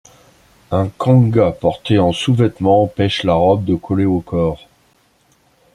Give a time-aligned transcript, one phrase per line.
[0.71, 4.65] Un kanga porté en sous-vêtement empêche la robe de coller au corps.